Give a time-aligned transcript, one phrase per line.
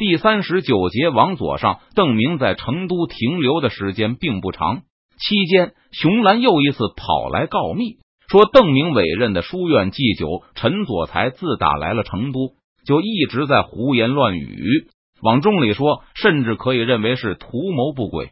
[0.00, 4.76] 第三十九节往左上，邓明在成都停留的时间并不长。
[5.18, 12.54] 期间，熊兰又一次跑来告密，说邓明委任的书院祭酒陈佐才自打来了成都，
[12.86, 14.88] 就一直在胡言乱语。
[15.20, 18.30] 往重里说，甚至可以认为是图谋不轨。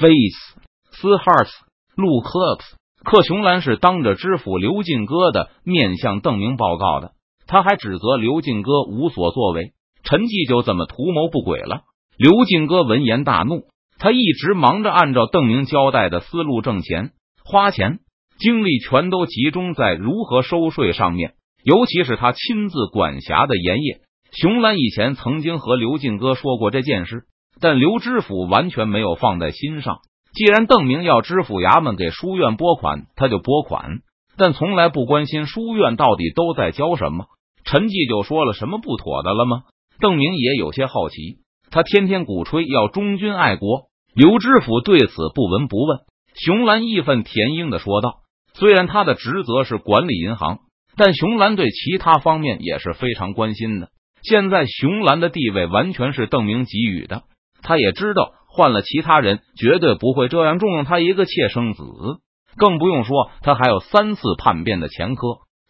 [0.00, 1.52] Face 斯 Hearts
[1.94, 2.56] 陆克
[3.04, 7.12] 克熊兰是当着知府刘进哥的面向邓明报告的，
[7.46, 9.74] 他还指责刘进哥无所作为。
[10.02, 11.82] 陈继就怎么图谋不轨了？
[12.16, 13.64] 刘进哥闻言大怒，
[13.98, 17.12] 他一直忙着按照邓明交代的思路挣钱、
[17.44, 18.00] 花钱，
[18.38, 21.34] 精力全都集中在如何收税上面，
[21.64, 24.00] 尤其是他亲自管辖的盐业。
[24.32, 27.24] 熊兰以前曾经和刘进哥说过这件事，
[27.60, 29.98] 但刘知府完全没有放在心上。
[30.34, 34.00] 既然邓明要知府衙门给书院拨款，他就拨款，
[34.36, 37.26] 但从来不关心书院到底都在交什么。
[37.64, 39.64] 陈继就说了什么不妥的了吗？
[40.00, 41.38] 邓明也有些好奇，
[41.70, 46.00] 他天天鼓吹要忠君爱国，刘知府对此不闻不问。
[46.34, 48.20] 熊兰义愤填膺的说道
[48.54, 50.58] ：“虽然他的职责是管理银行，
[50.96, 53.90] 但熊兰对其他方面也是非常关心的。
[54.22, 57.22] 现在熊兰的地位完全是邓明给予的，
[57.62, 61.82] 他也知道换了其他人绝对不会这样重用他一个妾生子，
[62.56, 65.22] 更不用说他还有三次叛变的前科。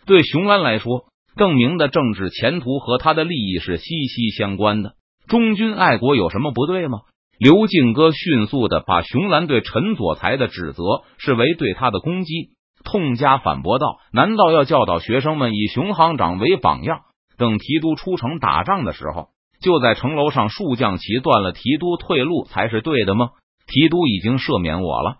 [0.06, 1.04] 对熊兰来说。”
[1.36, 4.94] 更明的政治前途和他的利益是息息相关的，
[5.26, 7.00] 忠君爱国有什么不对吗？
[7.38, 10.82] 刘敬哥迅速的把熊兰对陈佐才的指责
[11.18, 12.50] 视为对他的攻击，
[12.84, 17.00] 痛加反驳道：“难道要教导学生们以熊行长为榜样？
[17.38, 19.28] 等提督出城打仗的时候，
[19.60, 23.30] 就在城楼上竖将旗，断了提督退路才是对的吗？
[23.66, 25.16] 提督已经赦免我了。”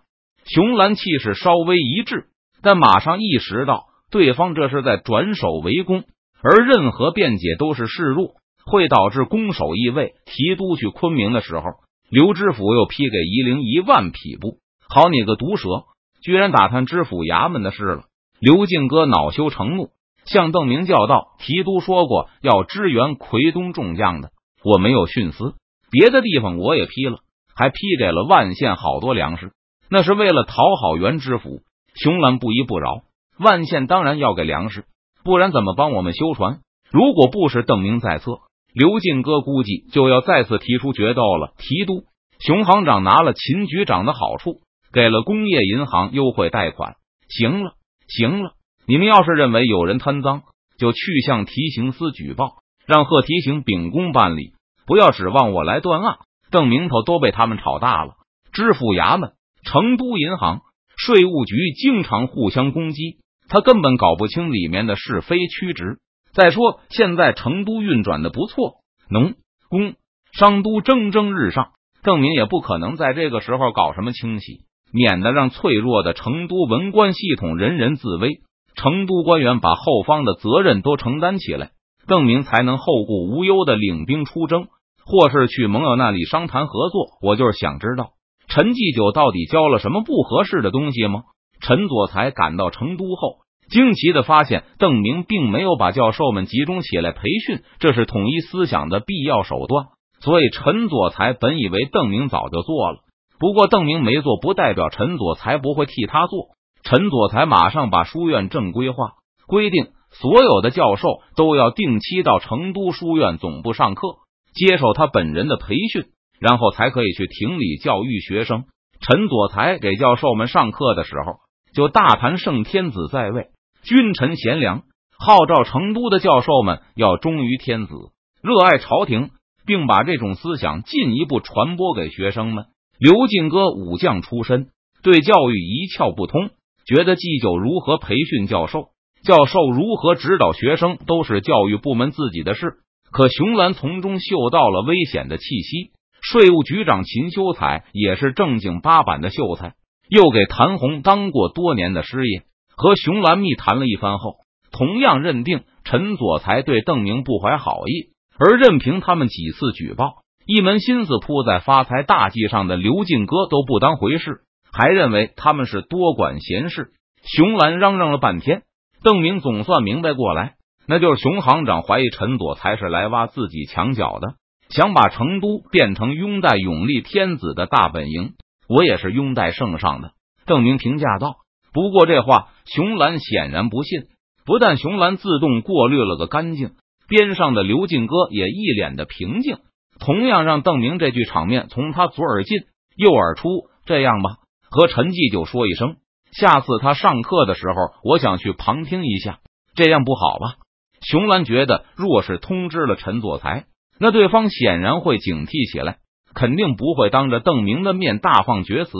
[0.46, 2.26] 熊兰气势稍微一滞，
[2.62, 3.86] 但马上意识到。
[4.12, 6.04] 对方这是在转守为攻，
[6.42, 8.34] 而任何辩解都是示弱，
[8.66, 10.12] 会导致攻守易位。
[10.26, 11.64] 提督去昆明的时候，
[12.10, 14.58] 刘知府又批给夷陵一万匹布。
[14.86, 15.84] 好你个毒蛇，
[16.22, 18.02] 居然打探知府衙门的事了！
[18.38, 19.88] 刘敬哥恼羞成怒，
[20.26, 24.30] 向邓明叫道：“提督说过要支援奎东众将的，
[24.62, 25.54] 我没有徇私。
[25.90, 27.20] 别的地方我也批了，
[27.56, 29.52] 还批给了万县好多粮食，
[29.88, 31.62] 那是为了讨好袁知府。
[31.94, 33.04] 熊兰不依不饶。”
[33.42, 34.84] 万县当然要给粮食，
[35.24, 36.60] 不然怎么帮我们修船？
[36.90, 38.40] 如果不是邓明在侧，
[38.72, 41.52] 刘进哥估计就要再次提出决斗了。
[41.58, 42.04] 提督
[42.38, 44.60] 熊行长拿了秦局长的好处，
[44.92, 46.94] 给了工业银行优惠贷款。
[47.28, 47.72] 行了，
[48.08, 48.52] 行了，
[48.86, 50.42] 你们要是认为有人贪赃，
[50.78, 54.52] 就去向提刑司举报，让贺提刑秉公办理，
[54.86, 56.16] 不要指望我来断案。
[56.50, 58.14] 邓明头都被他们炒大了。
[58.52, 59.32] 知府衙门、
[59.64, 60.60] 成都银行、
[60.96, 63.16] 税务局经常互相攻击。
[63.48, 65.98] 他根本搞不清里面的是非曲直。
[66.32, 68.76] 再说，现在成都运转的不错，
[69.10, 69.34] 农
[69.68, 69.94] 工
[70.32, 71.72] 商都蒸蒸日上，
[72.02, 74.60] 邓明也不可能在这个时候搞什么清洗，
[74.92, 78.40] 免得让脆弱的成都文官系统人人自危。
[78.74, 81.72] 成都官员把后方的责任都承担起来，
[82.06, 84.68] 邓明才能后顾无忧的领兵出征，
[85.04, 87.08] 或是去盟友那里商谈合作。
[87.20, 88.12] 我就是想知道，
[88.48, 91.24] 陈继久到底交了什么不合适的东西吗？
[91.62, 93.38] 陈佐才赶到成都后。
[93.70, 99.86] 惊奇的发现，邓明并没有把教授们集中起来培训，这是统一思想的必要手段。
[100.20, 102.98] 所以陈佐才本以为邓明早就做了，
[103.38, 106.48] 不过邓明没做，不代表陈佐才不会替他做。
[106.82, 109.12] 陈佐才马上把书院正规化，
[109.46, 114.16] 规定所有的教授都要定期到成都书院总部上课，
[114.54, 116.04] 接受他本人的培训，
[116.38, 118.64] 然后才可以去庭里教育学生。
[119.00, 121.38] 陈佐才给教授们上课的时候，
[121.74, 123.48] 就大谈圣天子在位。
[123.82, 124.82] 君臣贤良，
[125.18, 127.94] 号召成都的教授们要忠于天子，
[128.42, 129.30] 热爱朝廷，
[129.66, 132.66] 并把这种思想进一步传播给学生们。
[132.98, 134.68] 刘进哥武将出身，
[135.02, 136.50] 对教育一窍不通，
[136.86, 138.88] 觉得祭酒如何培训教授，
[139.24, 142.74] 教授如何指导学生，都是教育部门自己的事。
[143.10, 145.90] 可熊兰从中嗅到了危险的气息。
[146.22, 149.74] 税务局长秦修才也是正经八板的秀才，
[150.14, 152.42] 又给谭红当过多年的师爷。
[152.76, 154.36] 和熊兰密谈了一番后，
[154.70, 166.90] 同样认定陈佐才对邓明不怀好意，而任凭他们几次举报，一门心思扑在发财大计上的刘进哥都不当回事，还认为他们是多管闲事。
[167.24, 168.64] 熊兰嚷嚷了半天，
[169.02, 170.56] 邓明总算明白过来，
[170.86, 174.34] 那就是熊行长怀疑陈佐才是来挖自己墙角的，
[174.68, 178.34] 想把成都变成拥戴永历天子的大本营。
[178.68, 180.12] 我也是拥戴圣上的，
[180.46, 181.36] 邓明评价道。
[181.72, 184.02] 不过这话，熊兰显然不信。
[184.44, 186.72] 不但熊兰自动过滤了个干净，
[187.08, 189.58] 边上的刘进哥也一脸的平静。
[189.98, 192.58] 同样让邓明这句场面从他左耳进
[192.96, 193.48] 右耳出。
[193.84, 194.36] 这样吧，
[194.70, 195.96] 和陈继就说一声，
[196.30, 197.74] 下次他上课的时候，
[198.04, 199.40] 我想去旁听一下，
[199.74, 200.54] 这样不好吧？
[201.00, 203.64] 熊兰觉得，若是通知了陈佐才，
[203.98, 205.98] 那对方显然会警惕起来，
[206.34, 208.92] 肯定不会当着邓明的面大放厥词。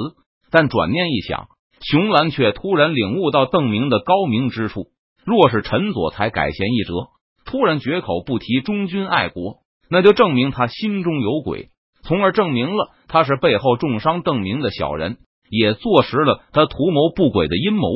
[0.50, 1.48] 但转念一想，
[1.80, 4.86] 熊兰却突然领悟到邓明的高明之处。
[5.24, 7.08] 若是陈佐才改弦易辙，
[7.44, 9.58] 突然绝口不提忠君爱国，
[9.88, 11.70] 那就证明他心中有鬼，
[12.02, 15.18] 从而证明了他是背后重伤邓明的小人，
[15.48, 17.88] 也坐实了他图谋不轨的阴谋。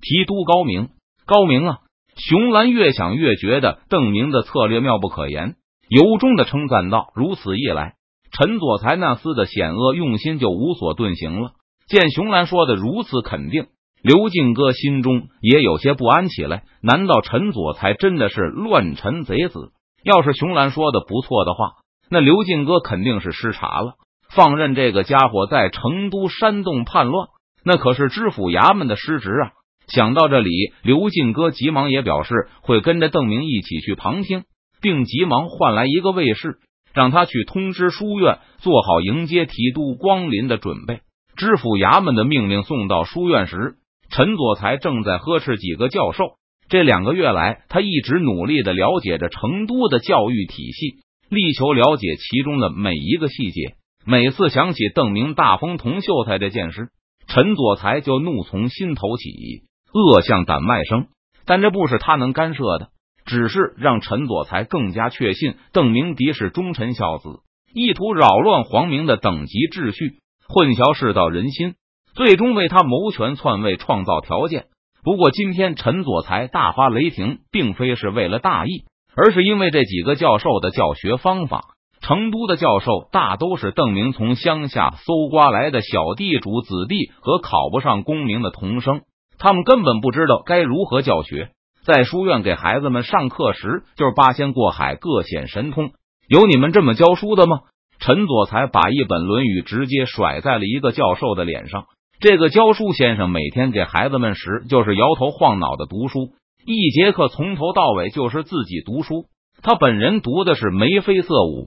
[0.00, 0.88] 提督高明，
[1.26, 1.78] 高明啊！
[2.16, 5.54] 熊兰越想越觉得邓明的策略妙不可言，
[5.88, 7.94] 由衷的称赞道：“如此一来，
[8.32, 11.52] 陈佐才那厮的险恶用心就无所遁形了。”
[11.88, 13.66] 见熊兰说的如此肯定。
[14.02, 19.70] 刘进哥心中也有些不安起来，难道陈佐才真的是乱臣贼子？
[20.02, 21.74] 要是熊兰说的不错的话，
[22.10, 23.94] 那刘进哥肯定是失察了，
[24.34, 27.28] 放任这个家伙在成都煽动叛乱，
[27.64, 29.52] 那可是知府衙门的失职啊！
[29.86, 30.50] 想到这里，
[30.82, 34.42] 刘进哥急忙也表示会跟着邓明一起去旁听，
[34.80, 36.58] 并急忙换来一个卫士，
[36.94, 41.00] 让他去通知书院做好迎接提督光临的准备。
[41.36, 43.76] 知府衙门的命令送到书院时。
[44.14, 46.34] 陈佐才正在呵斥几个教授。
[46.68, 50.96] 这两个月来，他一直努力的了解着成都的教育体系，
[51.30, 53.74] 力求了解其中的每一个细节。
[54.04, 56.88] 每次想起邓明大风同秀才这件事，
[57.26, 59.62] 陈佐才就怒从心头起，
[59.94, 61.06] 恶向胆外生。
[61.46, 62.90] 但这不是他能干涉的，
[63.24, 67.40] 只是让陈佐才更加确信邓明迪是忠臣孝子，
[67.74, 71.74] 意图扰乱皇明的等级秩序，混淆世道人心。
[72.14, 74.66] 最终为他谋权篡位创造条件。
[75.02, 78.84] 不过，今天陈佐才大发雷霆，并非是为了大义，
[79.16, 81.74] 而是因为这几个教授的教学方法。
[82.02, 89.02] 成都的教授大都是邓明从乡下搜刮来的小地主子弟和考不上功名的童生，
[89.38, 91.50] 他们根本不知道该如何教学。
[91.84, 95.90] 在书院给孩子们上课时，就是八仙过海，各显神通。
[96.28, 97.60] 有你们这么教书的吗？
[97.98, 101.86] 陈佐才把一本《论语》直接甩在了一个教授的脸上。
[102.20, 106.30] 这个教书先生每天给孩子们时就是摇头晃脑的读书，
[106.64, 109.26] 一节课从头到尾就是自己读书。
[109.60, 111.66] 他本人读的是眉飞色舞，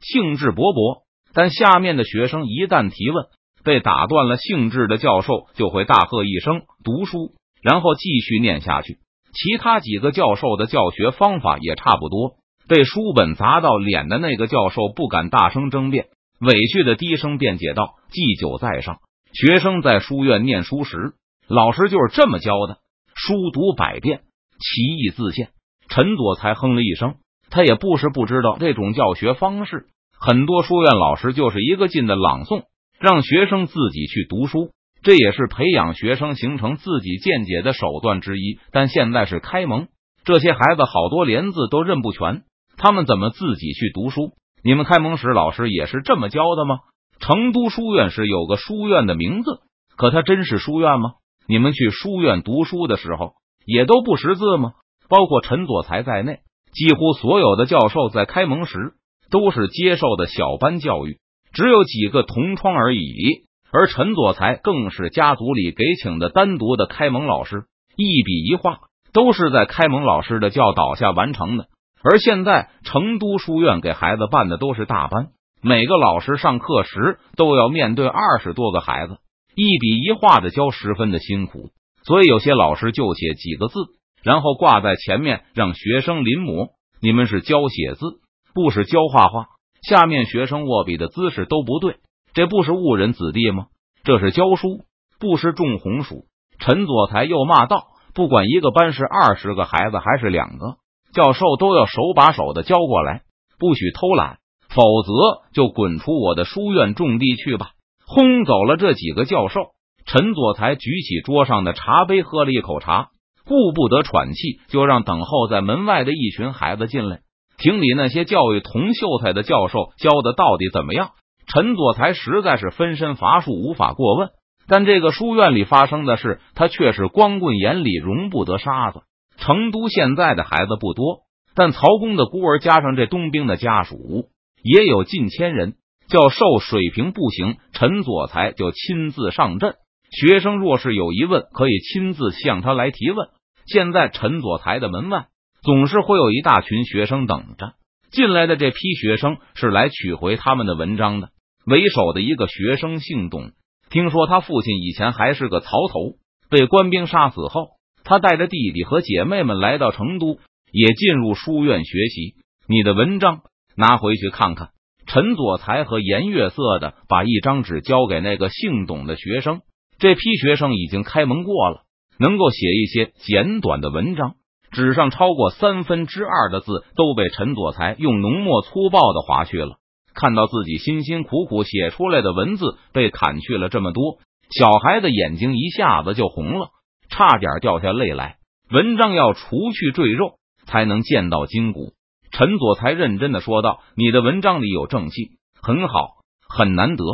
[0.00, 1.02] 兴致勃勃。
[1.32, 3.26] 但下面的学生一旦提问，
[3.64, 8.98] 被打断了兴致的教授就会大喝一声“读书”，然后继续念下去。
[9.34, 12.36] 其他几个教授的教学方法也差不多。
[12.66, 16.06] 被书本砸到脸的那个教授不敢大声争辩，
[16.40, 19.00] 委屈的低声辩解道：“祭酒在上。”
[19.34, 21.14] 学生在书院念书时，
[21.48, 22.78] 老师就是这么教的：
[23.14, 24.20] 书读百遍，
[24.60, 25.50] 其义自见。
[25.88, 27.16] 陈佐才哼了一声，
[27.50, 29.86] 他也不是不知道这种教学方式。
[30.18, 32.62] 很多书院老师就是一个劲的朗诵，
[32.98, 34.70] 让学生自己去读书，
[35.04, 38.58] 这也是培养学生形成自己见解的手段之一。
[38.72, 39.88] 但现在是开蒙，
[40.24, 42.42] 这些孩子好多连字都认不全，
[42.78, 44.32] 他们怎么自己去读书？
[44.62, 46.78] 你们开蒙时老师也是这么教的吗？
[47.20, 49.60] 成都书院是有个书院的名字，
[49.96, 51.12] 可它真是书院吗？
[51.46, 53.34] 你们去书院读书的时候
[53.66, 54.72] 也都不识字吗？
[55.10, 56.38] 包括陈佐才在内，
[56.72, 58.94] 几乎所有的教授在开蒙时
[59.30, 61.18] 都是接受的小班教育，
[61.52, 63.44] 只有几个同窗而已。
[63.76, 67.64] 而陈佐才更是家族里给请的单独的开蒙老师，
[67.96, 68.78] 一笔一画
[69.12, 71.66] 都是在开蒙老师的教导下完成的。
[72.00, 75.30] 而现在成都书院给孩子办的都是大班。
[75.60, 79.16] 每个老师上课时都要面对二十多个孩子，
[79.56, 81.70] 一笔一画的教，十分的辛苦。
[82.04, 83.74] 所以有些老师就写几个字，
[84.22, 86.68] 然后挂在前面让学生临摹。
[87.00, 88.20] 你们是教写字，
[88.54, 89.46] 不是教画画。
[89.82, 91.96] 下面学生握笔的姿势都不对，
[92.34, 93.66] 这不是误人子弟吗？
[94.04, 94.84] 这是教书，
[95.18, 96.26] 不是种红薯。
[96.58, 100.76] 陈佐才又骂道：“不管一个班是二十个孩子还是两个，
[101.14, 103.22] 教授都要手把手的教过来，
[103.58, 104.38] 不许偷懒。”
[104.74, 105.12] 否则
[105.52, 107.70] 就滚出我的书院种地去吧！
[108.04, 109.68] 轰走了这几个教授，
[110.04, 113.10] 陈佐才举起桌上的茶杯，喝了一口茶，
[113.46, 117.20] 顾不得喘气，就让等候在门外的一群孩子进来。
[117.56, 121.10] 厅里那些教育童秀才的教授教的到底怎么样？
[121.54, 124.30] 陈佐才实在是分身乏术，无法过问。
[124.66, 129.02] 但这个书院里发生的事，他却是光棍眼里容不得沙子。
[129.36, 131.20] 成都现在的孩子不多，
[131.54, 134.30] 但曹公的孤儿加上这冬兵的家属。
[134.64, 135.74] 也有近千人，
[136.08, 139.76] 教授水平不行，陈佐才就亲自上阵。
[140.10, 143.28] 学生若是有疑问，可以亲自向他来提问。
[143.66, 145.26] 现在陈佐才的门外
[145.62, 147.74] 总是会有一大群学生等着，
[148.10, 151.28] 进来的这批学生是来取回他们的文章的。
[151.66, 153.52] 为首的一个学生姓董，
[153.90, 156.16] 听说他父亲以前还是个曹头，
[156.50, 157.68] 被官兵杀死后，
[158.04, 160.38] 他带着弟弟和姐妹们来到成都，
[160.72, 162.34] 也进入书院学习。
[162.68, 163.40] 你的文章
[163.76, 164.70] 拿回去看看。
[165.06, 169.60] 陈佐才和颜悦色的把一张纸交给那个姓董的学生。
[169.98, 171.82] 这批学生已经开门过了，
[172.18, 174.34] 能够写一些简短的文章。
[174.70, 179.76] 纸上超过三分之二的字都被陈佐才用浓墨粗暴的划去了。
[180.14, 184.18] 看到自己辛辛苦苦写出来的文字被砍去了这么多，
[184.50, 186.68] 小孩的眼睛一下子就红了，
[187.08, 188.36] 差点掉下泪来。
[188.70, 190.34] 文章要除去赘肉，
[190.66, 191.92] 才能见到筋骨。
[192.30, 196.16] 陈佐才认真的说道：“你的文章里有正气，很好，
[196.48, 197.04] 很难得。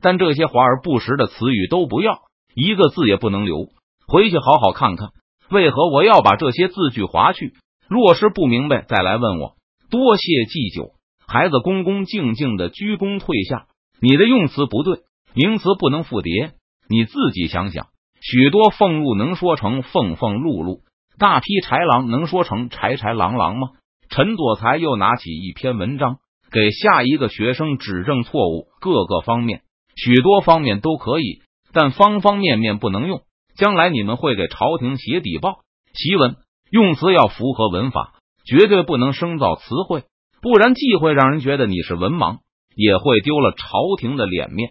[0.00, 2.20] 但这些华而不实的词语都不要，
[2.54, 3.68] 一个字也不能留。
[4.06, 5.08] 回去好好看看，
[5.50, 7.54] 为何我要把这些字句划去？
[7.88, 9.54] 若是不明白，再来问我。
[9.90, 10.92] 多谢祭酒。”
[11.30, 13.66] 孩子恭恭敬敬的鞠躬退下。
[14.00, 15.00] 你的用词不对，
[15.34, 16.52] 名词不能复叠。
[16.88, 17.88] 你自己想想，
[18.22, 20.80] 许多俸禄能说成俸俸禄禄，
[21.18, 23.68] 大批豺狼能说成豺豺狼狼吗？
[24.08, 26.16] 陈佐才又拿起一篇文章，
[26.50, 28.68] 给下一个学生指正错误。
[28.80, 29.60] 各个方面，
[29.96, 31.42] 许多方面都可以，
[31.74, 33.20] 但方方面面不能用。
[33.54, 35.58] 将来你们会给朝廷写底报、
[35.92, 36.36] 檄文，
[36.70, 38.14] 用词要符合文法，
[38.46, 40.04] 绝对不能生造词汇，
[40.40, 42.38] 不然既会让人觉得你是文盲，
[42.74, 44.70] 也会丢了朝廷的脸面。